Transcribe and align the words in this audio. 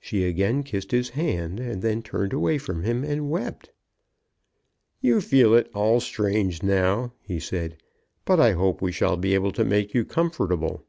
She 0.00 0.24
again 0.24 0.62
kissed 0.62 0.90
his 0.90 1.10
hand, 1.10 1.60
and 1.60 1.82
then 1.82 2.00
turned 2.00 2.32
away 2.32 2.56
from 2.56 2.82
him 2.82 3.04
and 3.04 3.28
wept. 3.28 3.72
"You 5.02 5.20
feel 5.20 5.52
it 5.52 5.70
all 5.74 6.00
strange 6.00 6.62
now," 6.62 7.12
he 7.20 7.38
said, 7.38 7.76
"but 8.24 8.40
I 8.40 8.52
hope 8.52 8.80
we 8.80 8.90
shall 8.90 9.18
be 9.18 9.34
able 9.34 9.52
to 9.52 9.62
make 9.66 9.92
you 9.92 10.06
comfortable." 10.06 10.86